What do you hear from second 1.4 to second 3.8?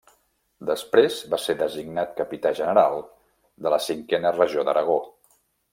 ser designat Capità General de